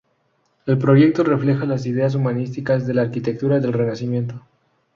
El 0.65 0.79
proyecto 0.79 1.23
refleja 1.23 1.65
los 1.67 1.85
ideales 1.85 2.15
humanísticos 2.15 2.87
de 2.87 2.95
la 2.95 3.03
arquitectura 3.03 3.59
del 3.59 3.71
Renacimiento. 3.73 4.41